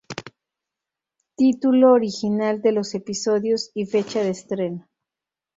Título 1.35 1.91
original 1.93 2.63
de 2.63 2.71
los 2.71 2.95
episodios 2.95 3.69
y 3.75 3.85
fecha 3.85 4.21
de 4.23 4.31
estreno. 4.31 4.89